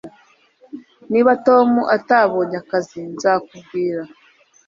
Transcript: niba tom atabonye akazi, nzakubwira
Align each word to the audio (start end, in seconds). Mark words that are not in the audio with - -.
niba 1.11 1.31
tom 1.45 1.69
atabonye 1.97 2.55
akazi, 2.63 2.99
nzakubwira 3.13 4.03